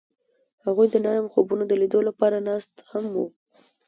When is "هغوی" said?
0.65-0.87